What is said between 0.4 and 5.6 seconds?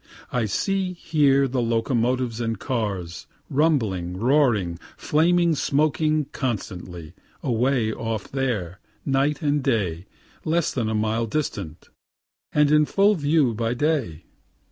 see, hear, the locomotives and cars, rumbling, roaring, flaming,